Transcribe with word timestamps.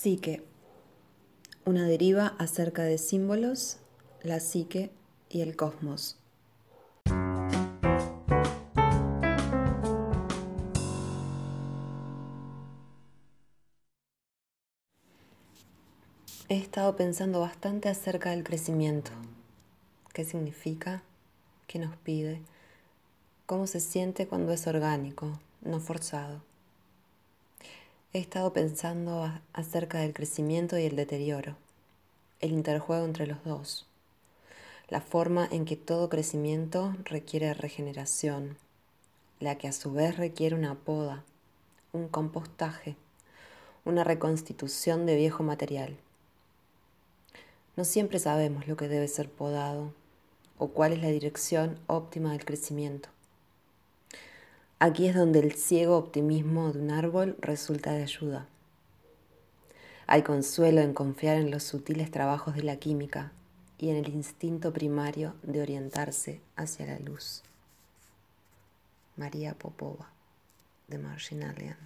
Psique. 0.00 0.44
Una 1.64 1.84
deriva 1.88 2.36
acerca 2.38 2.84
de 2.84 2.98
símbolos, 2.98 3.78
la 4.22 4.38
psique 4.38 4.92
y 5.28 5.40
el 5.40 5.56
cosmos. 5.56 6.16
He 16.48 16.56
estado 16.56 16.94
pensando 16.94 17.40
bastante 17.40 17.88
acerca 17.88 18.30
del 18.30 18.44
crecimiento. 18.44 19.10
¿Qué 20.12 20.22
significa? 20.22 21.02
¿Qué 21.66 21.80
nos 21.80 21.96
pide? 21.96 22.40
¿Cómo 23.46 23.66
se 23.66 23.80
siente 23.80 24.28
cuando 24.28 24.52
es 24.52 24.64
orgánico, 24.68 25.40
no 25.60 25.80
forzado? 25.80 26.47
He 28.18 28.20
estado 28.20 28.52
pensando 28.52 29.32
acerca 29.52 29.98
del 29.98 30.12
crecimiento 30.12 30.76
y 30.76 30.82
el 30.82 30.96
deterioro, 30.96 31.54
el 32.40 32.50
interjuego 32.50 33.04
entre 33.04 33.28
los 33.28 33.44
dos, 33.44 33.86
la 34.88 35.00
forma 35.00 35.46
en 35.52 35.64
que 35.64 35.76
todo 35.76 36.08
crecimiento 36.08 36.96
requiere 37.04 37.54
regeneración, 37.54 38.56
la 39.38 39.56
que 39.56 39.68
a 39.68 39.72
su 39.72 39.92
vez 39.92 40.16
requiere 40.16 40.56
una 40.56 40.74
poda, 40.74 41.22
un 41.92 42.08
compostaje, 42.08 42.96
una 43.84 44.02
reconstitución 44.02 45.06
de 45.06 45.14
viejo 45.14 45.44
material. 45.44 45.96
No 47.76 47.84
siempre 47.84 48.18
sabemos 48.18 48.66
lo 48.66 48.76
que 48.76 48.88
debe 48.88 49.06
ser 49.06 49.30
podado 49.30 49.92
o 50.58 50.70
cuál 50.70 50.92
es 50.92 51.02
la 51.02 51.08
dirección 51.10 51.78
óptima 51.86 52.32
del 52.32 52.44
crecimiento. 52.44 53.10
Aquí 54.80 55.08
es 55.08 55.16
donde 55.16 55.40
el 55.40 55.54
ciego 55.54 55.96
optimismo 55.96 56.72
de 56.72 56.80
un 56.80 56.92
árbol 56.92 57.36
resulta 57.40 57.92
de 57.92 58.02
ayuda. 58.02 58.46
Hay 60.06 60.22
consuelo 60.22 60.80
en 60.80 60.94
confiar 60.94 61.36
en 61.36 61.50
los 61.50 61.64
sutiles 61.64 62.12
trabajos 62.12 62.54
de 62.54 62.62
la 62.62 62.76
química 62.76 63.32
y 63.76 63.90
en 63.90 63.96
el 63.96 64.08
instinto 64.08 64.72
primario 64.72 65.34
de 65.42 65.62
orientarse 65.62 66.40
hacia 66.54 66.86
la 66.86 67.00
luz. 67.00 67.42
María 69.16 69.54
Popova, 69.54 70.10
de 70.86 70.98
Marginalian. 70.98 71.76